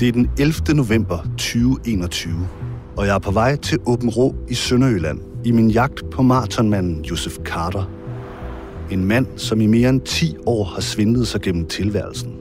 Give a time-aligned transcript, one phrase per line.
[0.00, 0.74] Det er den 11.
[0.74, 2.34] november 2021,
[2.96, 7.04] og jeg er på vej til Åben Rå i Sønderjylland i min jagt på maratonmanden
[7.04, 7.90] Josef Carter.
[8.90, 12.36] En mand, som i mere end 10 år har svindlet sig gennem tilværelsen.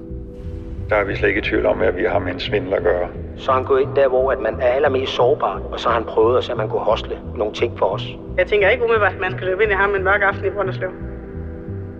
[0.89, 2.83] Der er vi slet ikke i tvivl om, at vi har med en svindel at
[2.83, 3.07] gøre.
[3.37, 5.95] Så er han gået ind der, hvor at man er allermest sårbar, og så har
[5.95, 8.05] han prøvet at se, at man kunne hostle nogle ting for os.
[8.37, 10.49] Jeg tænker ikke umiddelbart, at man skal løbe ind i ham en mørk aften i
[10.49, 10.89] Brønderslev.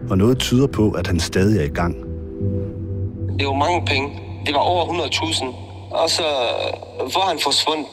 [0.10, 1.96] Og noget tyder på, at han stadig er i gang.
[3.40, 4.25] Det var mange penge.
[4.46, 5.46] Det var over 100.000.
[5.92, 7.88] Og så øh, var han forsvundet.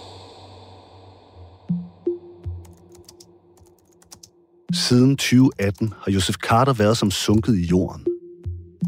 [4.73, 8.07] Siden 2018 har Josef Carter været som sunket i jorden.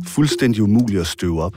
[0.07, 1.57] Fuldstændig umulig at støve op.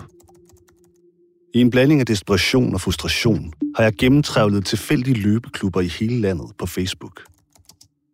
[1.53, 6.52] I en blanding af desperation og frustration har jeg gennemtrævlet tilfældige løbeklubber i hele landet
[6.58, 7.21] på Facebook.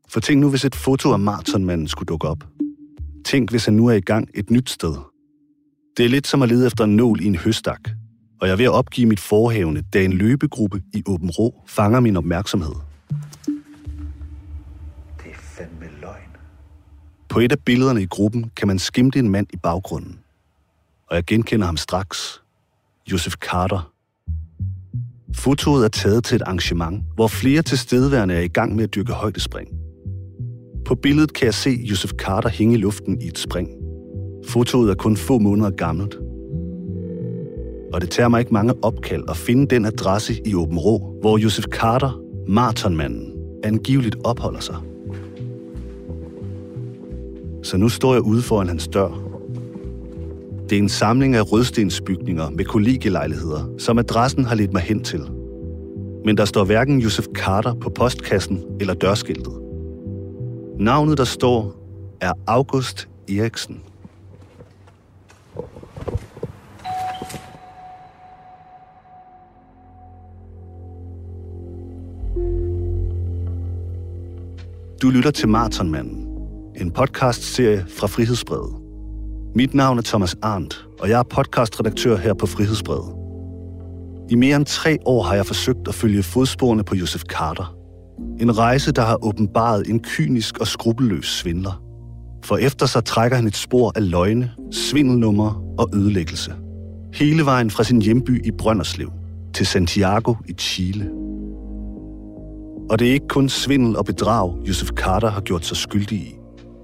[0.10, 2.44] For tænk nu, hvis et foto af maratonmanden skulle dukke op.
[3.26, 4.96] Tænk, hvis han nu er i gang et nyt sted.
[5.98, 7.90] Det er lidt som at lede efter en nål i en høstak,
[8.42, 12.00] og jeg er ved at opgive mit forhævne, da en løbegruppe i Åben Rå fanger
[12.00, 12.74] min opmærksomhed.
[15.18, 16.30] Det er fandme løgn.
[17.30, 20.20] På et af billederne i gruppen kan man skimte en mand i baggrunden.
[21.10, 22.42] Og jeg genkender ham straks.
[23.12, 23.92] Josef Carter.
[25.36, 29.14] Fotoet er taget til et arrangement, hvor flere tilstedeværende er i gang med at dyrke
[29.14, 29.70] højdespring.
[30.86, 33.83] På billedet kan jeg se Josef Carter hænge i luften i et spring.
[34.48, 36.20] Fotoet er kun få måneder gammelt.
[37.94, 41.38] Og det tager mig ikke mange opkald at finde den adresse i Åben Rå, hvor
[41.38, 44.76] Josef Carter, maratonmanden, angiveligt opholder sig.
[47.64, 49.24] Så nu står jeg ude foran hans dør.
[50.70, 55.22] Det er en samling af rødstensbygninger med kollegielejligheder, som adressen har ledt mig hen til.
[56.26, 59.54] Men der står hverken Josef Carter på postkassen eller dørskiltet.
[60.80, 61.76] Navnet, der står,
[62.22, 63.82] er August Eriksen.
[75.04, 76.28] Du lytter til Marathonmanden,
[76.82, 78.76] en podcastserie fra Frihedsbrevet.
[79.56, 83.16] Mit navn er Thomas Arndt, og jeg er podcastredaktør her på Frihedsbrevet.
[84.30, 87.76] I mere end tre år har jeg forsøgt at følge fodsporene på Josef Carter.
[88.40, 91.84] En rejse, der har åbenbaret en kynisk og skrupelløs svindler.
[92.46, 96.54] For efter sig trækker han et spor af løgne, svindelnummer og ødelæggelse.
[97.14, 99.12] Hele vejen fra sin hjemby i Brønderslev
[99.54, 101.10] til Santiago i Chile.
[102.94, 106.36] Og det er ikke kun svindel og bedrag, Josef Carter har gjort sig skyldig i.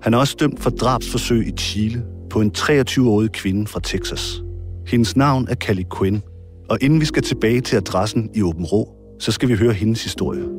[0.02, 4.42] Han er også dømt for drabsforsøg i Chile på en 23-årig kvinde fra Texas.
[4.88, 6.22] Hendes navn er Callie Quinn,
[6.70, 10.04] og inden vi skal tilbage til adressen i Åben Rå, så skal vi høre hendes
[10.04, 10.44] historie.–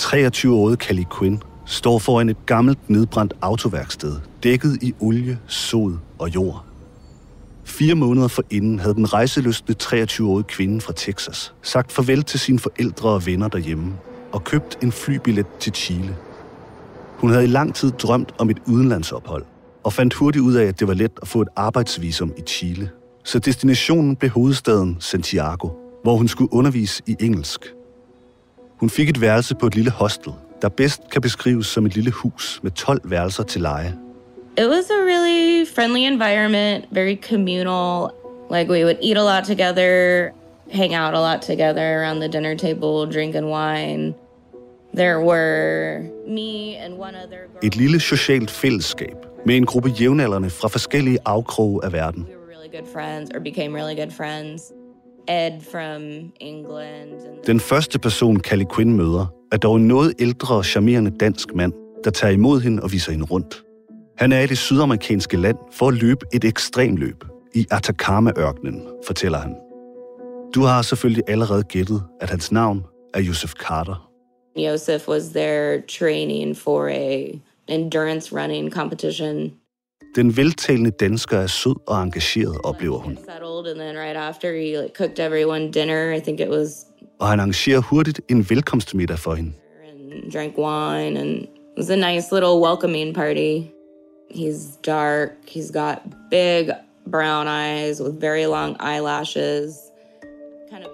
[0.00, 6.71] 23-årige Callie Quinn står foran et gammelt nedbrændt autoværksted, dækket i olie, sod og jord.
[7.64, 13.08] Fire måneder forinden havde den rejselystne 23-årige kvinde fra Texas sagt farvel til sine forældre
[13.08, 13.94] og venner derhjemme
[14.32, 16.16] og købt en flybillet til Chile.
[17.16, 19.44] Hun havde i lang tid drømt om et udenlandsophold
[19.84, 22.90] og fandt hurtigt ud af, at det var let at få et arbejdsvisum i Chile.
[23.24, 25.68] Så destinationen blev hovedstaden Santiago,
[26.02, 27.60] hvor hun skulle undervise i engelsk.
[28.80, 32.10] Hun fik et værelse på et lille hostel, der bedst kan beskrives som et lille
[32.10, 33.98] hus med 12 værelser til leje.
[34.54, 38.12] It was a really friendly environment, very communal.
[38.50, 40.32] Like we would eat a lot together,
[40.70, 44.14] hang out a lot together around the dinner table, drinking wine.
[44.94, 47.60] There were me and one other girl.
[47.62, 52.26] Et lille socialt fællesskab med en gruppe jævnaldrende fra forskellige afkroge af verden.
[52.28, 54.72] We were really good friends, or became really good friends.
[55.28, 56.02] Ed from
[56.40, 57.12] England.
[57.12, 61.54] And Den første person, Callie Quinn møder, er dog en noget ældre og charmerende dansk
[61.54, 61.72] mand,
[62.04, 63.62] der tager imod hende og viser hende rundt.
[64.22, 67.24] Han er i det sydamerikanske land for at løbe et ekstremløb
[67.54, 69.54] i Atacama-ørkenen, fortæller han.
[70.54, 72.84] Du har selvfølgelig allerede gættet, at hans navn
[73.14, 74.10] er Josef Carter.
[74.56, 77.26] Joseph was there training for a
[77.68, 79.52] endurance running competition.
[80.16, 83.18] Den veltalende dansker er sød og engageret, oplever hun.
[87.20, 89.52] Og han arrangerer hurtigt en velkomstmiddag for hende.
[90.22, 93.81] and drank wine and it was a nice little welcoming party.
[94.34, 95.30] He's dark.
[95.46, 95.98] He's got
[96.30, 96.70] big
[97.06, 99.92] brown eyes with very long eyelashes.
[100.70, 100.90] Kind of.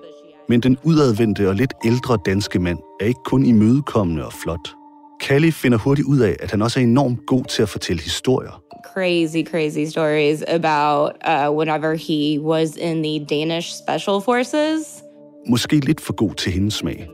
[0.48, 4.74] Men den udadvendte og lidt ældre danske mand er ikke kun imødekommende og flot.
[5.20, 8.62] Callie finder hurtigt ud af, at han også er enormt god til at fortælle historier.
[8.94, 15.02] Crazy, crazy stories about uh, whenever he was in the Danish special forces.
[15.46, 17.08] måske lidt for god til hendes smag.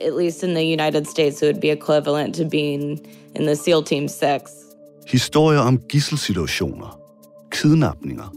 [0.00, 3.00] at least in the United States, it would be equivalent to being
[3.36, 4.63] in the SEAL Team 6.
[5.08, 6.98] Historier om gisselsituationer,
[7.50, 8.34] kidnapninger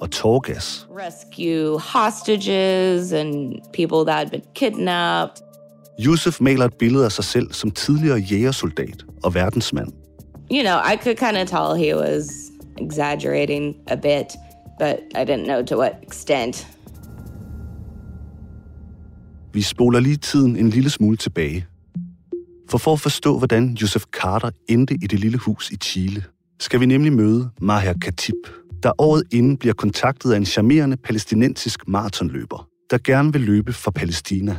[0.00, 0.88] og tårgas.
[0.90, 5.42] Rescue hostages and people that had been kidnapped.
[6.06, 9.92] Yusuf maler et billede af sig selv som tidligere jægersoldat og verdensmand.
[10.52, 12.28] You know, I could kind of tell he was
[12.78, 14.26] exaggerating a bit,
[14.78, 16.68] but I didn't know to what extent.
[19.52, 21.66] Vi spoler lige tiden en lille smule tilbage.
[22.70, 26.24] For for at forstå, hvordan Joseph Carter endte i det lille hus i Chile,
[26.60, 28.34] skal vi nemlig møde Maher Khatib,
[28.82, 33.90] der året inden bliver kontaktet af en charmerende palæstinensisk maratonløber, der gerne vil løbe for
[33.90, 34.56] Palæstina.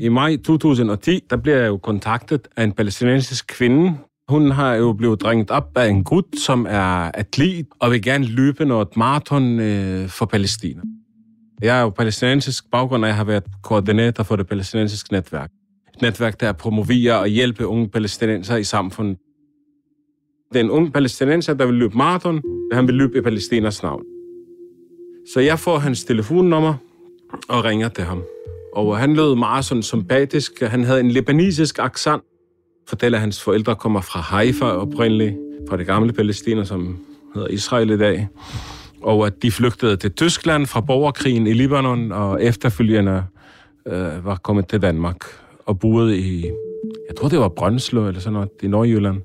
[0.00, 3.98] I maj 2010, der bliver jeg jo kontaktet af en palæstinensisk kvinde.
[4.28, 8.24] Hun har jo blevet dringet op af en gut, som er atlet og vil gerne
[8.24, 10.82] løbe noget maraton øh, for Palæstina.
[11.62, 15.50] Jeg er jo palæstinensisk baggrund, og jeg har været koordinator for det palæstinensiske netværk.
[16.02, 19.18] Netværk, der promoverer og hjælper unge palæstinenser i samfundet.
[20.54, 22.42] Den unge palæstinenser, der vil løbe maraton.
[22.72, 24.02] Han vil løbe i Palæstinas navn.
[25.32, 26.74] Så jeg får hans telefonnummer
[27.48, 28.22] og ringer til ham.
[28.72, 30.60] Og han lød meget sådan sympatisk.
[30.60, 32.22] Han havde en libanesisk accent.
[32.88, 35.36] Fortæller, at hans forældre kommer fra Haifa oprindeligt,
[35.68, 36.98] fra det gamle Palæstina, som
[37.34, 38.28] hedder Israel i dag.
[39.02, 43.24] Og at de flygtede til Tyskland fra borgerkrigen i Libanon, og efterfølgende
[43.86, 46.44] øh, var kommet til Danmark og boede i,
[47.08, 49.16] jeg tror det var Brøndslo eller sådan noget, i Nordjylland.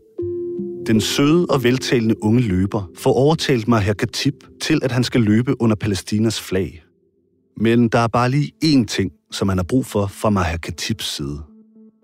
[0.87, 5.61] Den søde og veltalende unge løber får overtalt Maher Khatib til, at han skal løbe
[5.61, 6.83] under Palæstinas flag.
[7.57, 11.15] Men der er bare lige én ting, som han har brug for fra Maher Khatibs
[11.15, 11.39] side.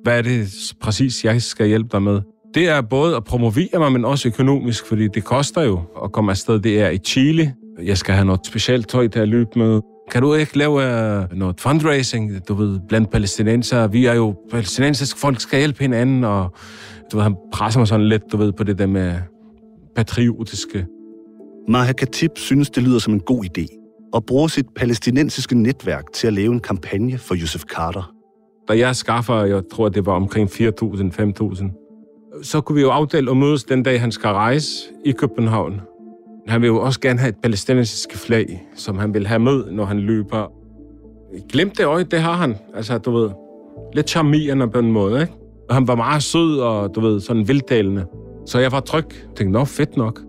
[0.04, 0.48] Hvad er det
[0.82, 2.22] præcis, jeg skal hjælpe dig med?
[2.54, 6.32] Det er både at promovere mig, men også økonomisk, fordi det koster jo at komme
[6.32, 6.60] afsted.
[6.60, 7.54] Det er i Chile.
[7.84, 9.82] Jeg skal have noget specielt tøj til at løbe med.
[10.12, 13.88] Kan du ikke lave uh, noget fundraising, du ved, blandt palæstinenser?
[13.88, 16.54] Vi er jo palæstinensiske folk, skal hjælpe hinanden, og
[17.12, 19.16] du ved, han presser mig sådan lidt, du ved, på det der med
[19.96, 20.86] patriotiske.
[21.68, 23.66] Maher Khatib synes, det lyder som en god idé,
[24.14, 28.14] og bruger sit palæstinensiske netværk til at lave en kampagne for Joseph Carter.
[28.68, 33.38] Da jeg skaffer, jeg tror, det var omkring 4.000-5.000, så kunne vi jo aftale at
[33.38, 34.70] mødes den dag, han skal rejse
[35.06, 35.82] i København.
[36.48, 39.86] Han vil jo også gerne have et palæstinensisk flag, som han vil have med, når
[39.86, 40.52] han løber.
[41.50, 42.56] Glem det øje, det har han.
[42.76, 43.30] Altså, du ved,
[43.94, 45.34] lidt charmerende på en måde, ikke?
[45.70, 48.06] Og han var meget sød og, du ved, sådan vildtalende.
[48.46, 49.06] Så jeg var tryg.
[49.12, 50.22] Jeg tænkte, nå, fedt nok.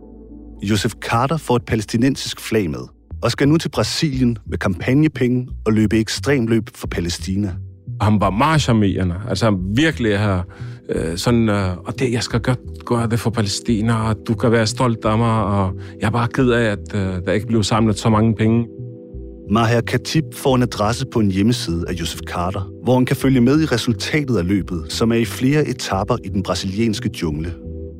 [0.62, 2.80] Joseph Carter får et palæstinensisk flag med,
[3.22, 7.54] og skal nu til Brasilien med kampagnepenge og løbe ekstremløb for Palæstina.
[8.00, 9.14] Han var meget charmerende.
[9.28, 10.46] Altså, han virkelig har
[10.88, 14.52] øh, sådan, øh, og det, jeg skal godt gøre det for Palæstina, og du kan
[14.52, 17.62] være stolt af mig, og jeg er bare ked af, at øh, der ikke blev
[17.62, 18.66] samlet så mange penge.
[19.50, 23.40] Maher Khatib får en adresse på en hjemmeside af Joseph Carter, hvor han kan følge
[23.40, 27.54] med i resultatet af løbet, som er i flere etapper i den brasilianske jungle.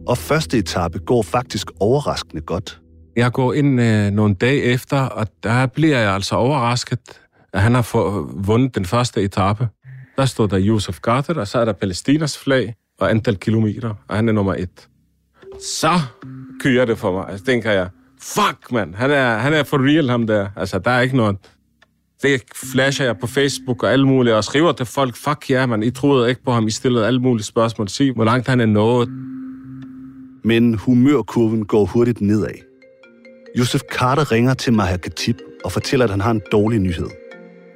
[0.07, 2.81] Og første etape går faktisk overraskende godt.
[3.17, 6.99] Jeg går ind øh, nogle dage efter, og der bliver jeg altså overrasket,
[7.53, 9.69] at han har få, vundet den første etape.
[10.19, 14.17] Der står der Josef Carter, og så er der Palæstinas flag og antal kilometer, og
[14.17, 14.89] han er nummer et.
[15.63, 16.01] Så
[16.61, 17.29] kører det for mig.
[17.29, 17.89] Altså, tænker jeg,
[18.21, 20.49] fuck, mand, han er, han er for real, ham der.
[20.57, 21.37] Altså, der er ikke noget...
[22.23, 22.43] Det
[22.73, 25.83] flasher jeg på Facebook og alle mulige, og skriver til folk, fuck ja, yeah, man,
[25.83, 27.89] I troede ikke på ham, I stillede alle mulige spørgsmål.
[27.89, 29.09] Sig, hvor langt han er nået.
[30.45, 32.55] Men humørkurven går hurtigt nedad.
[33.59, 37.09] Josef Carter ringer til Maher Khatib og fortæller, at han har en dårlig nyhed.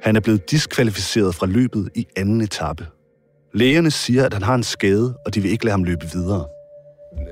[0.03, 2.85] Han er blevet diskvalificeret fra løbet i anden etape.
[3.53, 6.45] Lægerne siger, at han har en skade, og de vil ikke lade ham løbe videre.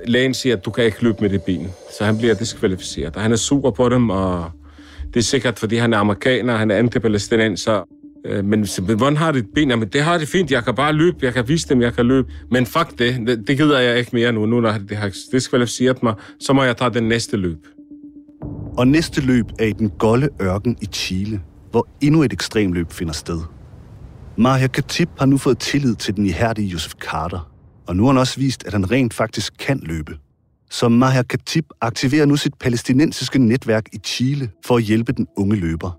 [0.06, 3.16] Lægen siger, at du kan ikke løbe med det ben, så han bliver diskvalificeret.
[3.16, 4.50] Og han er super på dem, og
[5.06, 7.88] det er sikkert, fordi han er amerikaner, han er antipalæstinenser.
[8.26, 9.70] Øh, Men hvordan har det ben?
[9.70, 10.50] Jamen, det har det fint.
[10.50, 11.16] Jeg kan bare løbe.
[11.22, 12.28] Jeg kan vise dem, jeg kan løbe.
[12.50, 13.26] Men fuck det.
[13.26, 14.46] Det, det gider jeg ikke mere nu.
[14.46, 17.58] Nu når det har diskvalificeret mig, så må jeg tage den næste løb.
[18.78, 21.40] Og næste løb er i den golde ørken i Chile,
[21.72, 23.40] hvor endnu et ekstremløb finder sted.
[24.36, 27.50] Maher Khatib har nu fået tillid til den ihærdige Josef Carter,
[27.86, 30.16] og nu har han også vist, at han rent faktisk kan løbe.
[30.70, 35.56] Så Maher Khatib aktiverer nu sit palæstinensiske netværk i Chile for at hjælpe den unge
[35.56, 35.98] løber.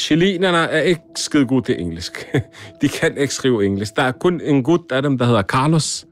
[0.00, 2.26] Chilenerne er ikke skide gode til engelsk.
[2.82, 3.96] De kan ikke skrive engelsk.
[3.96, 6.06] Der er kun en gut af dem, der hedder Carlos.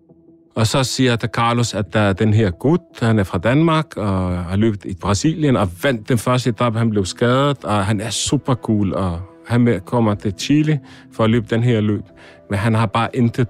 [0.56, 3.96] Og så siger der Carlos, at der er den her gut, han er fra Danmark
[3.96, 8.00] og har løbet i Brasilien og vandt den første etape, han blev skadet, og han
[8.00, 10.80] er super cool, og han kommer til Chile
[11.12, 12.02] for at løbe den her løb.
[12.50, 13.48] Men han har bare intet.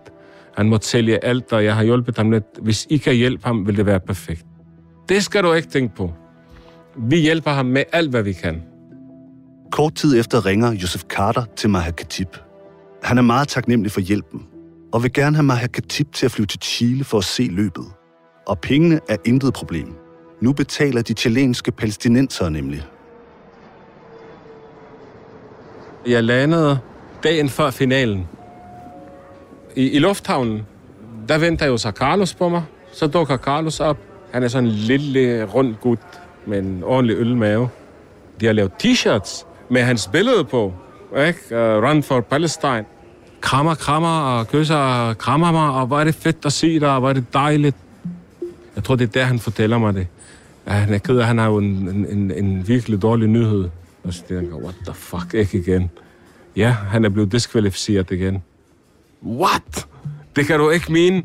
[0.57, 2.45] Han må sælge alt, og jeg har hjulpet ham lidt.
[2.63, 4.47] Hvis I kan hjælpe ham, vil det være perfekt.
[5.09, 6.13] Det skal du ikke tænke på.
[6.97, 8.63] Vi hjælper ham med alt, hvad vi kan.
[9.73, 12.37] Kort tid efter ringer Josef Carter til Maher Khatib.
[13.03, 14.47] Han er meget taknemmelig for hjælpen,
[14.97, 17.85] og vil gerne have Maja Katip til at flyve til Chile for at se løbet.
[18.47, 19.95] Og pengene er intet problem.
[20.41, 22.87] Nu betaler de chilenske palæstinensere nemlig.
[26.07, 26.79] Jeg landede
[27.23, 28.29] dagen før finalen.
[29.75, 30.67] I, i lufthavnen,
[31.29, 32.63] der venter jo så Carlos på mig.
[32.93, 33.99] Så dukker Carlos op.
[34.33, 35.99] Han er sådan en lille, rund gut
[36.47, 37.69] med en ordentlig ølmave.
[38.41, 40.75] De har lavet t-shirts med hans billede på.
[41.27, 41.41] Ikke?
[41.51, 42.85] Uh, Run for Palestine.
[43.41, 46.91] Krammer, krammer og kysser og krammer mig, og hvor er det fedt at se dig,
[46.91, 47.77] og hvor er det dejligt.
[48.77, 50.07] Jeg tror, det er der, han fortæller mig det.
[50.67, 53.69] Ja, han er ked af, han har jo en, en, en, en virkelig dårlig nyhed.
[54.05, 55.91] Og så tænker jeg, what the fuck, ikke igen.
[56.57, 58.43] Ja, han er blevet diskvalificeret igen.
[59.27, 59.87] What?
[60.37, 61.23] Det kan du ikke mene.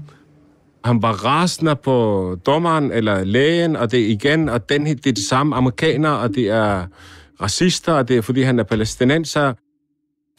[0.86, 5.12] Han var rasende på dommeren eller lægen, og det er igen, og den, det er
[5.12, 6.86] de samme amerikanere, og det er
[7.42, 9.54] racister, og det er fordi, han er palæstinenser.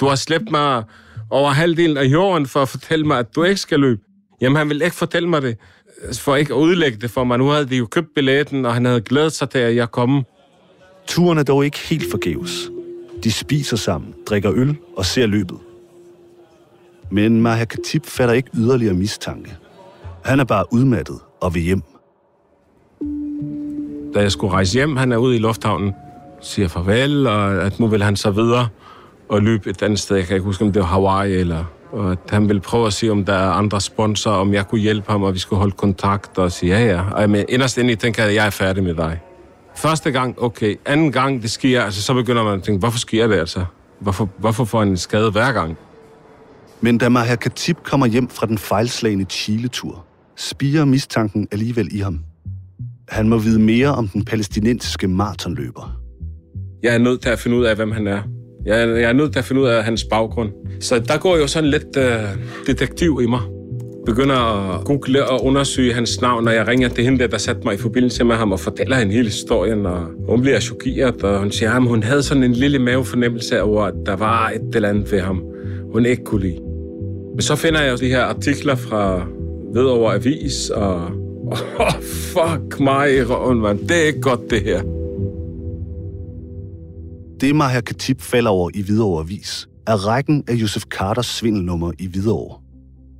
[0.00, 0.84] Du har slæbt mig
[1.32, 4.00] over halvdelen af jorden for at fortælle mig, at du ikke skal løbe.
[4.40, 5.56] Jamen, han vil ikke fortælle mig det,
[6.18, 7.38] for ikke at udlægge det for mig.
[7.38, 10.24] Nu havde de jo købt billetten, og han havde glædet sig til, at jeg kom.
[11.06, 12.70] Turen er dog ikke helt forgæves.
[13.24, 15.58] De spiser sammen, drikker øl og ser løbet.
[17.10, 19.56] Men Maher Khatib fatter ikke yderligere mistanke.
[20.24, 21.82] Han er bare udmattet og vil hjem.
[24.14, 25.92] Da jeg skulle rejse hjem, han er ude i lufthavnen,
[26.40, 28.68] siger farvel, og at nu vil han så videre
[29.28, 30.16] og løbe et andet sted.
[30.16, 32.92] Jeg kan ikke huske, om det var Hawaii, eller og at han vil prøve at
[32.92, 35.72] se, om der er andre sponsorer, om jeg kunne hjælpe ham, og vi skulle holde
[35.72, 37.02] kontakt og sige ja, ja.
[37.10, 39.20] Og jeg inderst inde tænker jeg, at jeg er færdig med dig.
[39.76, 40.76] Første gang, okay.
[40.86, 43.64] Anden gang, det sker, altså, så begynder man at tænke, hvorfor sker det altså?
[44.00, 45.76] Hvorfor, hvorfor får han en skade hver gang?
[46.80, 50.04] Men da Maher Khatib kommer hjem fra den fejlslagende Chile-tur,
[50.36, 52.20] spiger mistanken alligevel i ham.
[53.08, 56.00] Han må vide mere om den palæstinensiske maratonløber.
[56.82, 58.22] Jeg er nødt til at finde ud af, hvem han er.
[58.66, 60.50] Jeg jeg er nødt til at finde ud af hans baggrund.
[60.80, 62.20] Så der går jo sådan lidt øh,
[62.66, 63.40] detektiv i mig.
[64.06, 64.36] Begynder
[64.74, 67.78] at google og undersøge hans navn, og jeg ringer til hende, der satte mig i
[67.78, 69.86] forbindelse med ham og fortæller hende hele historien.
[69.86, 73.84] Og hun bliver chokeret, og hun siger, at hun havde sådan en lille mavefornemmelse over,
[73.84, 75.42] at der var et eller andet ved ham,
[75.92, 76.58] hun ikke kunne lide.
[77.32, 79.26] Men så finder jeg jo de her artikler fra
[79.74, 80.94] Vedover Avis, og
[81.78, 83.82] oh, fuck mig i røven, man.
[83.82, 85.01] Det er ikke godt, det her.
[87.42, 92.08] Det Maher Khatib falder over i Hvidovre Avis, er rækken af Josef Carters svindelnummer i
[92.08, 92.60] Hvidovre.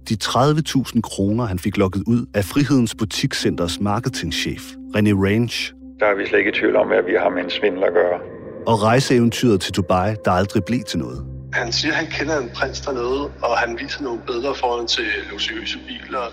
[0.09, 4.63] De 30.000 kroner, han fik lukket ud af Frihedens Butikscenters marketingchef,
[4.97, 7.51] René Range, Der er vi slet ikke i tvivl om, at vi har med en
[7.51, 8.19] svindel at gøre.
[8.67, 11.27] og rejseeventyret til Dubai, der aldrig blev til noget.
[11.53, 15.05] Han siger, at han kender en prins dernede, og han viser nogle billeder foran til
[15.31, 16.27] luksuriøse biler.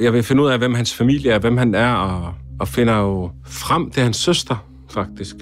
[0.00, 2.96] Jeg vil finde ud af, hvem hans familie er, hvem han er, og, og finder
[2.98, 5.36] jo frem til hans søster, faktisk.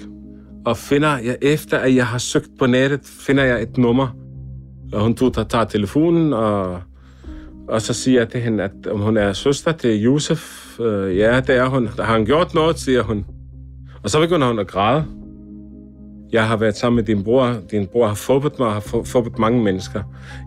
[0.67, 4.07] Og finder jeg, efter at jeg har søgt på nettet, finder jeg et nummer.
[4.93, 6.79] Og hun tog, tager telefonen, og,
[7.67, 10.79] og så siger jeg til hende, at om hun er søster til Josef.
[10.79, 11.87] Øh, ja, det er hun.
[11.87, 13.25] Har han gjort noget, siger hun.
[14.03, 15.05] Og så begynder hun at græde.
[16.31, 17.55] Jeg har været sammen med din bror.
[17.71, 20.03] Din bror har fubbet mig og har fu- fubbet mange mennesker.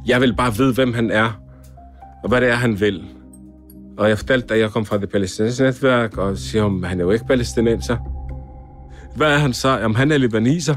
[0.06, 1.40] Jeg vil bare vide, hvem han er,
[2.22, 3.04] og hvad det er, han vil.
[3.98, 7.04] Og jeg fortalte, at jeg kom fra det palæstinensiske netværk, og siger hun, han er
[7.04, 7.96] jo ikke palæstinenser.
[9.16, 9.68] Hvad er han så?
[9.68, 10.74] Jamen, han er libaniser.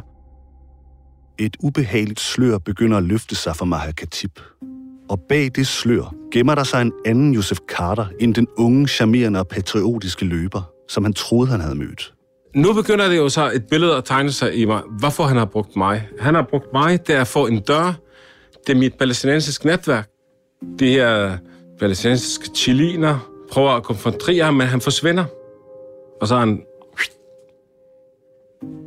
[1.39, 4.39] Et ubehageligt slør begynder at løfte sig for Maher Khatib.
[5.09, 9.39] Og bag det slør gemmer der sig en anden Josef Carter end den unge, charmerende
[9.39, 12.13] og patriotiske løber, som han troede, han havde mødt.
[12.55, 15.45] Nu begynder det jo så et billede at tegne sig i mig, hvorfor han har
[15.45, 16.07] brugt mig.
[16.19, 17.93] Han har brugt mig til at få en dør
[18.65, 20.09] til mit palæstinensiske netværk.
[20.79, 21.37] De her
[21.79, 25.25] palæstinensiske chiliner prøver at konfrontere ham, men han forsvinder.
[26.21, 26.61] Og så er han...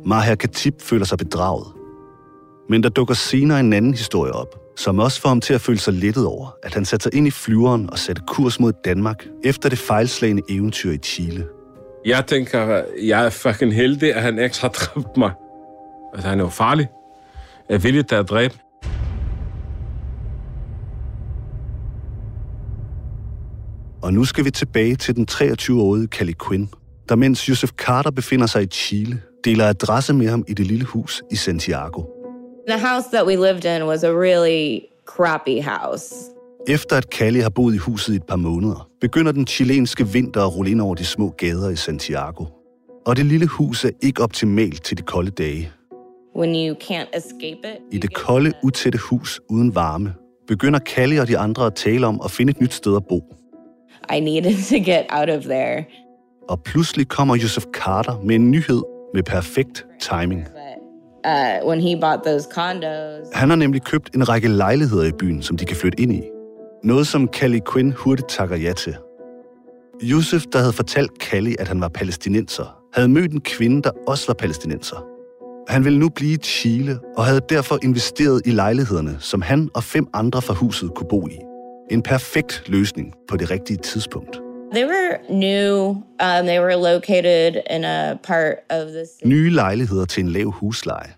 [0.05, 1.67] Maher Khatib føler sig bedraget.
[2.69, 5.79] Men der dukker senere en anden historie op, som også får ham til at føle
[5.79, 9.25] sig lettet over, at han satte sig ind i flyveren og satte kurs mod Danmark
[9.43, 11.47] efter det fejlslagende eventyr i Chile.
[12.05, 15.31] Jeg tænker, jeg er fucking heldig, at han ikke har dræbt mig.
[16.13, 16.87] Altså, han er jo farlig.
[17.69, 18.53] Jeg er villig til at dræbe.
[24.01, 26.69] Og nu skal vi tilbage til den 23-årige Cali Quinn,
[27.09, 30.85] der mens Joseph Carter befinder sig i Chile, deler adresse med ham i det lille
[30.85, 32.01] hus i Santiago.
[32.69, 36.15] The house that we lived in was a really crappy house.
[36.67, 40.41] Efter at Cali har boet i huset i et par måneder, begynder den chilenske vinter
[40.41, 42.45] at rulle ind over de små gader i Santiago.
[43.05, 45.71] Og det lille hus er ikke optimalt til de kolde dage.
[46.35, 47.77] When you can't escape it.
[47.91, 50.13] I det kolde, utætte hus uden varme,
[50.47, 53.21] begynder Cali og de andre at tale om at finde et nyt sted at bo.
[54.15, 55.85] I needed to get out of there.
[56.49, 60.39] Og pludselig kommer Joseph Carter med en nyhed med perfekt timing.
[60.39, 60.47] Uh.
[63.33, 66.23] Han har nemlig købt en række lejligheder i byen, som de kan flytte ind i.
[66.83, 68.97] Noget, som Callie Quinn hurtigt takker ja til.
[70.03, 74.27] Yusuf, der havde fortalt Callie, at han var palæstinenser, havde mødt en kvinde, der også
[74.27, 75.05] var palæstinenser.
[75.67, 79.83] Han ville nu blive i Chile og havde derfor investeret i lejlighederne, som han og
[79.83, 81.37] fem andre fra huset kunne bo i.
[81.91, 84.46] En perfekt løsning på det rigtige tidspunkt.
[84.73, 85.89] They were new.
[86.19, 89.27] Um, they were located in a part of the city.
[89.27, 91.13] Nye lejligheder til en lav husleje,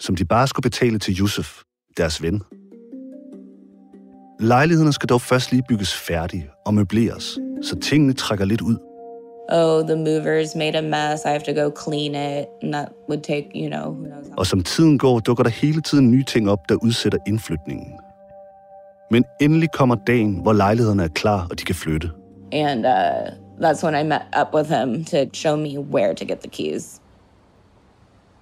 [0.00, 1.62] som de bare skulle betale til Yusuf,
[1.96, 2.42] deres ven.
[4.40, 8.76] Lejlighederne skal dog først lige bygges færdige og møbleres, så tingene trækker lidt ud.
[9.52, 11.24] Oh, the movers made a mess.
[11.24, 12.46] I have to go clean it.
[12.62, 15.50] And that would take, you know, who knows how Og som tiden går, dukker der
[15.50, 17.92] hele tiden nye ting op, der udsætter indflytningen.
[19.10, 22.10] Men endelig kommer dagen, hvor lejlighederne er klar, og de kan flytte.
[22.52, 26.40] And uh, that's when I met up with him to show me where to get
[26.40, 27.00] the keys.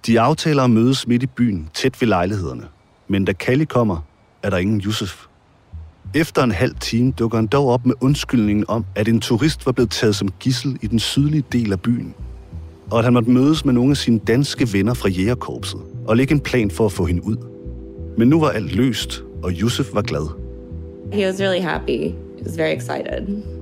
[0.07, 2.63] De aftaler at mødes midt i byen, tæt ved lejlighederne.
[3.07, 3.97] Men da Kali kommer,
[4.43, 5.25] er der ingen Yusuf.
[6.15, 9.71] Efter en halv time dukker han dog op med undskyldningen om, at en turist var
[9.71, 12.13] blevet taget som gissel i den sydlige del af byen.
[12.91, 16.33] Og at han måtte mødes med nogle af sine danske venner fra jægerkorpset og lægge
[16.33, 17.37] en plan for at få hende ud.
[18.17, 20.27] Men nu var alt løst, og Yusuf var glad.
[21.13, 21.99] He was really happy.
[22.37, 23.56] He was very excited.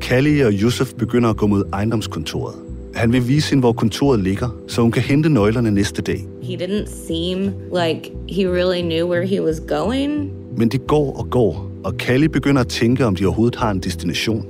[0.00, 2.54] Callie og Yusuf begynder at gå mod ejendomskontoret.
[2.94, 6.26] Han vil vise hende, hvor kontoret ligger, så hun kan hente nøglerne næste dag.
[6.42, 10.32] He didn't seem like he really knew where he was going.
[10.56, 13.80] Men de går og går, og Callie begynder at tænke, om de overhovedet har en
[13.80, 14.46] destination.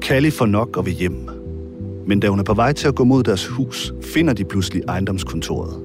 [0.00, 1.28] Callie får nok og vil hjem.
[2.06, 4.82] Men da hun er på vej til at gå mod deres hus, finder de pludselig
[4.88, 5.82] ejendomskontoret.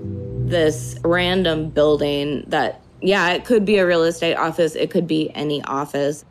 [0.50, 2.72] This random building that,
[3.04, 6.26] yeah, it could be a real estate office, it could be any office.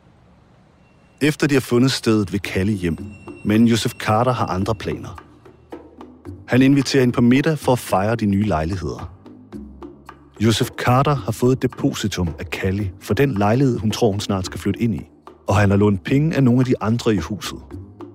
[1.23, 2.97] Efter de har fundet stedet, vil Kalle hjem.
[3.45, 5.23] Men Joseph Carter har andre planer.
[6.47, 9.13] Han inviterer hende på middag for at fejre de nye lejligheder.
[10.39, 14.45] Joseph Carter har fået et depositum af Kalle for den lejlighed, hun tror, hun snart
[14.45, 15.01] skal flytte ind i.
[15.47, 17.59] Og han har lånt penge af nogle af de andre i huset.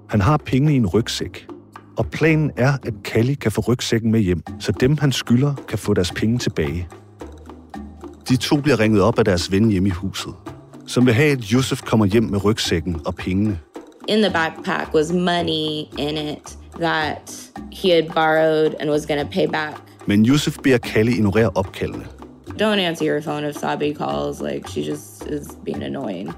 [0.09, 1.47] Han har pengene i en rygsæk.
[1.99, 5.79] Og planen er, at Kalle kan få rygsækken med hjem, så dem, han skylder, kan
[5.79, 6.89] få deres penge tilbage.
[8.29, 10.35] De to bliver ringet op af deres ven hjemme i huset,
[10.87, 13.59] som vil have, at Joseph kommer hjem med rygsækken og pengene.
[14.09, 19.29] In the backpack was money in it that he had borrowed and was going to
[19.33, 19.75] pay back.
[20.07, 22.07] Men Joseph beder Callie ignorere opkaldene.
[22.61, 24.41] Don't answer your phone if Sabi calls.
[24.41, 26.35] Like, she just is being annoying.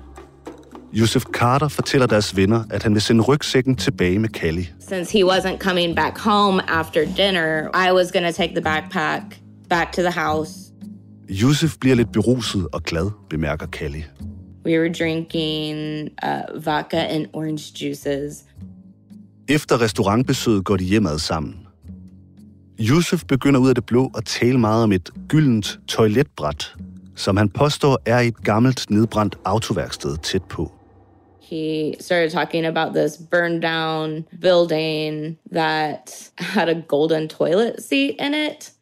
[0.93, 4.69] Joseph Carter fortæller deres venner, at han vil sende rygsækken tilbage med Callie.
[4.89, 9.23] Since he wasn't coming back home after dinner, I was going to take the backpack
[9.69, 10.51] back to the house.
[11.29, 14.05] Joseph bliver lidt beruset og glad, bemærker Callie.
[14.65, 18.45] We were drinking uh, vodka and orange juices.
[19.49, 21.67] Efter restaurantbesøget går de hjemad sammen.
[22.81, 26.75] Yusuf begynder ud af det blå at tale meget om et gyldent toiletbræt,
[27.17, 30.73] som han påstår er et gammelt nedbrændt autoværksted tæt på.
[31.51, 38.35] He started talking about this burned down building that had a golden toilet seat in
[38.35, 38.73] it.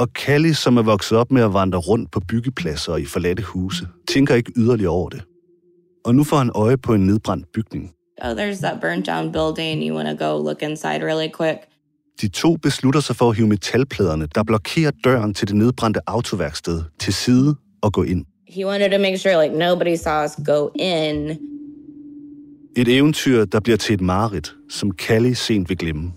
[0.00, 3.42] Og Callie, som er vokset op med at vandre rundt på byggepladser og i forladte
[3.42, 5.22] huse, tænker ikke yderligere over det.
[6.04, 7.92] Og nu får han øje på en nedbrændt bygning.
[8.22, 9.88] Oh, there's that burnt down building.
[9.88, 11.58] You want to go look inside really quick.
[12.20, 16.82] De to beslutter sig for at hive metalpladerne, der blokerer døren til det nedbrændte autoværksted,
[17.00, 18.24] til side og gå ind.
[18.48, 21.30] He wanted to make sure like nobody saw us go in.
[22.76, 26.12] Et eventyr, der bliver til et mareridt, som Callie sent vil glemme.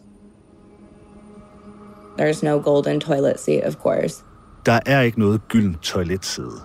[2.18, 4.24] There's no golden toilet seat, of course.
[4.66, 6.62] Der er ikke noget gyldent toiletsæde.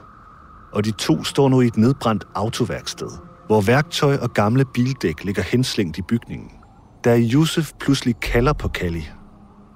[0.73, 3.11] Og de to står nu i et nedbrændt autoværksted,
[3.47, 6.51] hvor værktøj og gamle bildæk ligger henslængt i bygningen.
[7.05, 9.07] Da Yusuf pludselig kalder på Callie,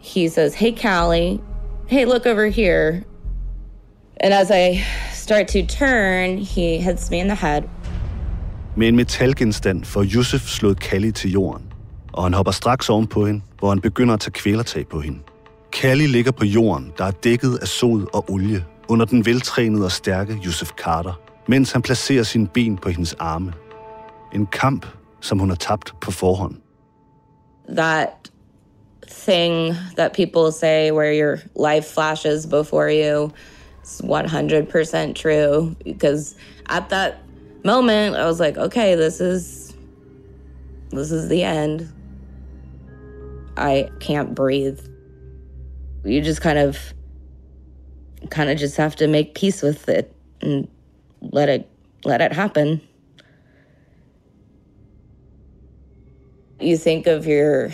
[0.00, 1.40] He says, Hey, Callie.
[1.86, 3.02] Hey, look over here.
[4.20, 7.62] And as I start to turn, he hits me in the head.
[8.76, 11.72] Med en metalgenstand får Yusuf slået Callie til jorden,
[12.12, 15.18] og han hopper straks ovenpå hende, hvor han begynder at tage kvælertag på hende.
[15.72, 19.92] Callie ligger på jorden, der er dækket af sod og olie, under den veltrænede og
[19.92, 23.52] stærke Joseph Carter, mens han placerer sine ben på hendes arme.
[24.34, 24.86] En kamp,
[25.20, 26.56] som hun har tabt på forhånd.
[27.76, 28.08] That
[29.08, 33.30] thing that people say where your life flashes before you
[33.84, 35.74] is 100% true.
[35.84, 36.36] Because
[36.68, 37.14] at that
[37.64, 39.74] moment, I was like, okay, this is
[40.90, 41.88] this is the end.
[43.56, 44.91] I can't breathe.
[46.04, 46.78] You just kind of
[48.30, 50.68] kind of just have to make peace with it and
[51.20, 51.68] let it
[52.04, 52.80] let it happen.
[56.60, 57.70] You think of your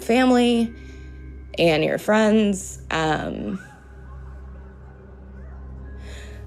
[0.00, 0.72] family
[1.58, 3.58] and your friends Um,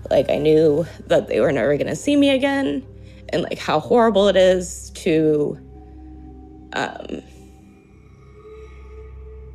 [0.10, 2.86] like I knew that they were never to see me again
[3.30, 5.58] and like how horrible it is to
[6.74, 7.22] um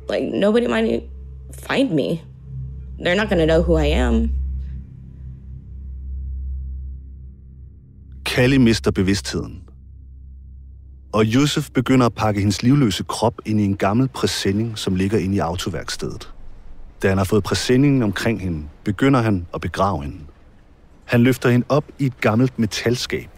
[0.09, 1.03] like nobody might
[1.53, 2.21] find me.
[2.99, 4.29] They're not going to know who I am.
[8.25, 9.63] Callie mister bevidstheden.
[11.13, 15.17] Og Josef begynder at pakke hendes livløse krop ind i en gammel præsending, som ligger
[15.17, 16.33] inde i autoværkstedet.
[17.01, 20.19] Da han har fået præsendingen omkring hende, begynder han at begrave hende.
[21.05, 23.29] Han løfter hende op i et gammelt metalskab.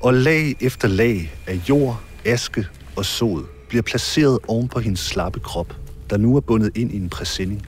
[0.00, 5.40] Og lag efter lag af jord, aske og sod bliver placeret oven på hendes slappe
[5.40, 5.76] krop,
[6.10, 7.66] der nu er bundet ind i en præsending.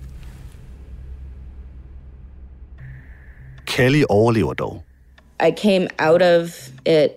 [3.66, 4.84] Callie overlever dog.
[5.48, 7.10] I came out of it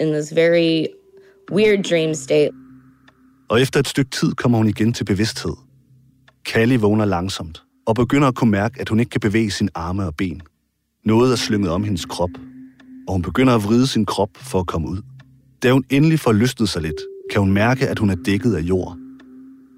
[0.00, 0.86] in this very
[1.52, 2.50] weird dream state.
[3.48, 5.54] Og efter et stykke tid kommer hun igen til bevidsthed.
[6.44, 10.06] Callie vågner langsomt og begynder at kunne mærke, at hun ikke kan bevæge sine arme
[10.06, 10.42] og ben.
[11.04, 12.30] Noget er slynget om hendes krop,
[13.08, 15.02] og hun begynder at vride sin krop for at komme ud.
[15.62, 18.60] Da hun endelig får løsnet sig lidt, kan hun mærke, at hun er dækket af
[18.60, 18.96] jord.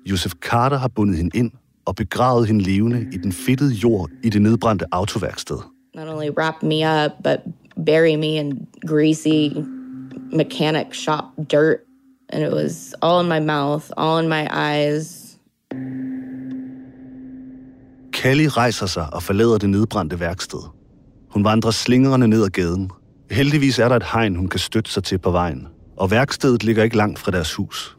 [0.07, 1.51] Joseph Carter har bundet hende ind
[1.85, 5.57] og begravet hende levende i den fedtede jord i det nedbrændte autoværksted.
[5.95, 7.38] Not only wrap me up, but
[7.87, 9.57] bury me in greasy
[10.33, 11.77] mechanic shop dirt.
[12.29, 15.38] And it was all in my mouth, all in my eyes.
[18.12, 20.59] Callie rejser sig og forlader det nedbrændte værksted.
[21.31, 22.91] Hun vandrer slingrende ned ad gaden.
[23.31, 25.67] Heldigvis er der et hegn, hun kan støtte sig til på vejen,
[26.03, 27.97] og værkstedet ligger ikke langt fra deres hus.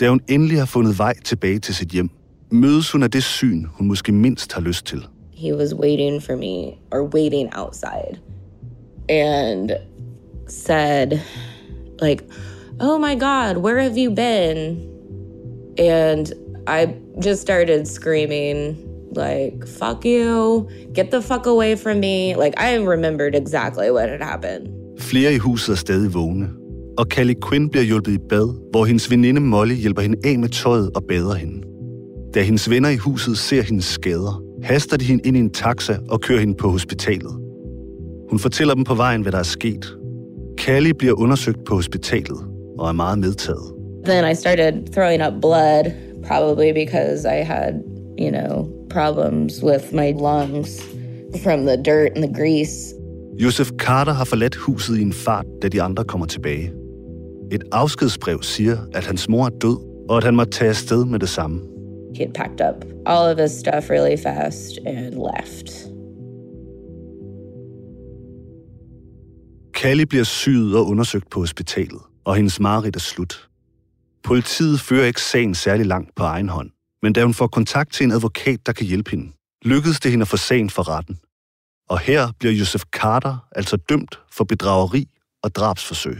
[0.00, 2.10] Da hun endelig har fundet vej tilbage til sit hjem,
[2.50, 5.06] mødes hun af det syn, hun måske mindst har lyst til.
[5.34, 8.18] He was waiting for me, or waiting outside,
[9.08, 9.70] and
[10.48, 11.18] said,
[12.02, 12.24] like,
[12.80, 14.88] oh my God, where have you been?
[15.78, 16.26] And
[16.66, 16.86] I
[17.26, 18.76] just started screaming,
[19.16, 22.34] like, fuck you, get the fuck away from me.
[22.34, 24.68] Like, I remembered exactly what had happened.
[24.98, 26.48] Flere i huset er stadig vågne,
[26.98, 30.48] og Callie Quinn bliver hjulpet i bad, hvor hendes veninde Molly hjælper hende af med
[30.48, 31.62] tøjet og bader hende.
[32.34, 35.96] Da hendes venner i huset ser hendes skader, haster de hende ind i en taxa
[36.08, 37.32] og kører hende på hospitalet.
[38.30, 39.96] Hun fortæller dem på vejen, hvad der er sket.
[40.58, 42.38] Callie bliver undersøgt på hospitalet
[42.78, 43.72] og er meget medtaget.
[44.04, 45.84] Then I started throwing up blood,
[46.28, 47.72] probably because I had,
[48.18, 50.82] you know, problems with my lungs
[51.42, 52.94] from the dirt and the grease.
[53.38, 56.72] Joseph Carter har forladt huset i en fart, da de andre kommer tilbage.
[57.52, 61.18] Et afskedsbrev siger, at hans mor er død, og at han må tage afsted med
[61.18, 61.60] det samme.
[62.14, 65.96] He had packed up all of his stuff really fast and left.
[69.74, 73.48] Callie bliver syet og undersøgt på hospitalet, og hendes mareridt er slut.
[74.24, 76.70] Politiet fører ikke sagen særlig langt på egen hånd,
[77.02, 79.32] men da hun får kontakt til en advokat, der kan hjælpe hende,
[79.64, 81.18] lykkedes det hende at få sagen for retten.
[81.88, 85.08] Og her bliver Joseph Carter altså dømt for bedrageri
[85.42, 86.16] og drabsforsøg,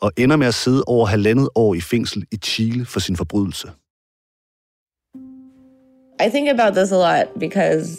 [0.00, 3.68] og ender med at sidde over halvandet år i fængsel i Chile for sin forbrydelse.
[6.26, 7.98] I think about this a lot because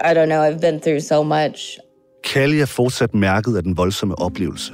[0.00, 1.78] I don't know, I've been through so much.
[2.24, 4.72] Callie er fortsat mærket af den voldsomme oplevelse.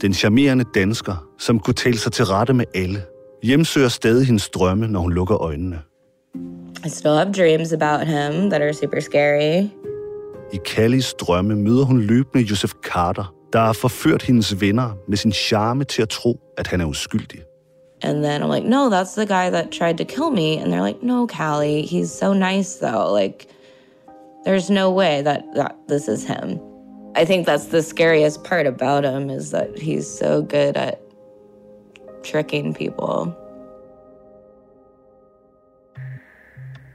[0.00, 3.02] Den charmerende dansker, som kunne tale sig til rette med alle,
[3.42, 5.80] hjemsøger stadig hendes drømme, når hun lukker øjnene.
[6.86, 9.68] I still have dreams about him that are super scary.
[10.52, 15.32] I Callies drømme møder hun løbende Joseph Carter, der har forført hendes venner med sin
[15.32, 17.40] charme til at tro, at han er uskyldig.
[18.02, 20.56] And then I'm like, no, that's the guy that tried to kill me.
[20.56, 23.12] And they're like, no, Callie, he's so nice though.
[23.20, 23.46] Like,
[24.46, 26.58] there's no way that, that this is him.
[27.14, 30.98] I think that's the scariest part about him is that he's so good at
[32.22, 33.34] tricking people.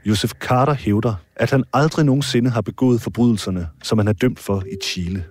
[0.06, 4.62] Joseph Carter hævder, at han aldrig nogensinde har begået forbrydelserne, som han er dømt for
[4.72, 5.24] i Chile.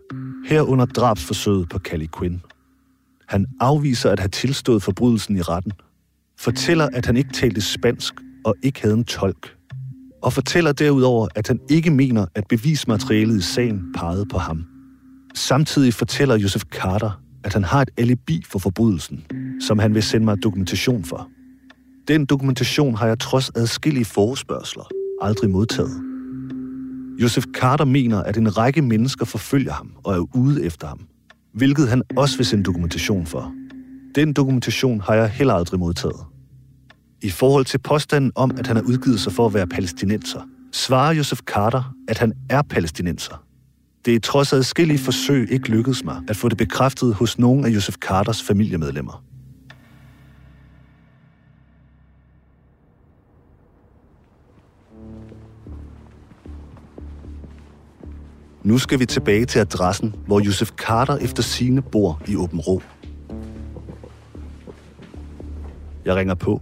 [0.46, 2.42] Herunder drabsforsøget på Callie Quinn.
[3.28, 5.72] Han afviser at have tilstået forbrydelsen i retten.
[6.40, 8.14] Fortæller, at han ikke talte spansk
[8.46, 9.56] og ikke havde en tolk.
[10.22, 14.66] Og fortæller derudover, at han ikke mener, at bevismaterialet i sagen pegede på ham.
[15.36, 19.26] Samtidig fortæller Joseph Carter, at han har et alibi for forbrydelsen,
[19.62, 21.30] som han vil sende mig dokumentation for.
[22.08, 24.86] Den dokumentation har jeg trods adskillige forespørgseler
[25.22, 26.15] aldrig modtaget.
[27.22, 31.00] Joseph Carter mener, at en række mennesker forfølger ham og er ude efter ham,
[31.54, 33.54] hvilket han også vil sende dokumentation for.
[34.16, 36.20] Den dokumentation har jeg heller aldrig modtaget.
[37.22, 41.14] I forhold til påstanden om, at han har udgivet sig for at være palæstinenser, svarer
[41.14, 43.44] Joseph Carter, at han er palæstinenser.
[44.06, 47.70] Det er trods adskillige forsøg ikke lykkedes mig at få det bekræftet hos nogen af
[47.70, 49.24] Joseph Carters familiemedlemmer.
[58.66, 62.82] Nu skal vi tilbage til adressen, hvor Josef Carter efter sine bor i Åben Rå.
[66.06, 66.62] Jeg ringer på.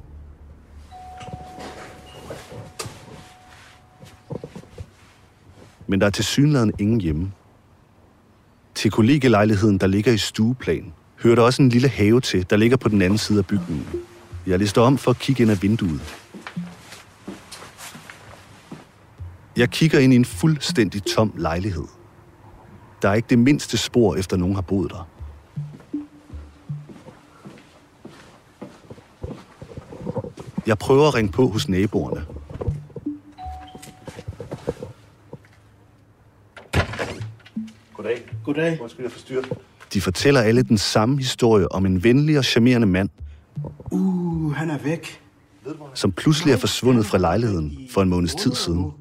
[5.88, 7.32] Men der er til synligheden ingen hjemme.
[8.76, 12.78] Til kollegelejligheden, der ligger i stueplan, hører der også en lille have til, der ligger
[12.78, 13.88] på den anden side af bygningen.
[14.48, 16.23] Jeg lister om for at kigge ind ad vinduet.
[19.58, 21.86] Jeg kigger ind i en fuldstændig tom lejlighed.
[23.02, 25.08] Der er ikke det mindste spor, efter nogen har boet der.
[30.68, 32.26] Jeg prøver at ringe på hos naboerne.
[37.94, 38.22] Goddag.
[38.46, 38.82] Goddag.
[38.82, 39.44] Undskyld, jeg forstyrrer.
[39.94, 43.10] De fortæller alle den samme historie om en venlig og charmerende mand,
[43.92, 45.22] Uh, han er væk.
[45.94, 48.92] som pludselig er forsvundet fra lejligheden for en måneds tid siden.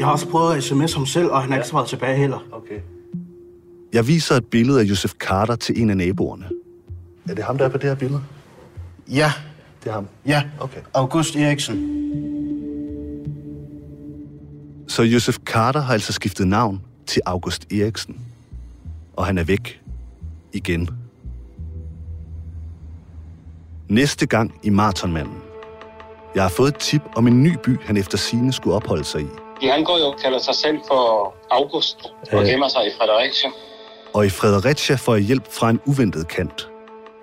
[0.00, 2.38] Jeg har også prøvet at sms ham selv, og han er ikke svaret tilbage heller.
[2.52, 2.80] Okay.
[3.92, 6.44] Jeg viser et billede af Josef Carter til en af naboerne.
[7.28, 8.22] Er det ham, der er på det her billede?
[9.08, 9.32] Ja,
[9.84, 10.06] Det er ham.
[10.26, 10.42] ja.
[10.60, 10.80] Okay.
[10.94, 11.96] August Eriksen.
[14.88, 18.20] Så Josef Carter har altså skiftet navn til August Eriksen.
[19.16, 19.80] Og han er væk.
[20.52, 20.88] Igen.
[23.88, 25.36] Næste gang i Marathonmanden.
[26.34, 29.20] Jeg har fået et tip om en ny by, han efter sine skulle opholde sig
[29.20, 29.26] i.
[29.62, 31.96] Ja, han går jo og kalder sig selv for August
[32.32, 33.50] og gemmer sig i Fredericia.
[34.14, 36.68] Og i Fredericia får jeg hjælp fra en uventet kant.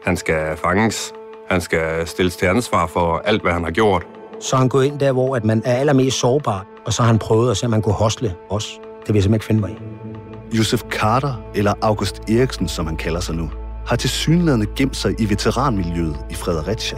[0.04, 1.14] Han skal fanges.
[1.50, 4.04] Han skal stilles til ansvar for alt, hvad han har gjort.
[4.40, 7.20] Så han gået ind der, hvor at man er allermest sårbar, og så har han
[7.20, 8.80] prøvet at se, om man kunne hostle os.
[9.00, 10.58] Det vil jeg simpelthen ikke finde mig i.
[10.58, 13.50] Josef Carter, eller August Eriksen, som han kalder sig nu,
[13.88, 16.98] har til synlædende gemt sig i veteranmiljøet i Fredericia.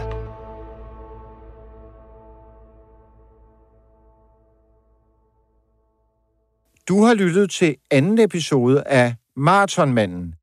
[6.90, 10.34] Du har lyttet til anden episode af Marathonmanden,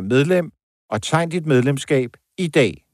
[0.00, 0.50] medlem
[0.90, 2.84] og tegn dit medlemskab i dag.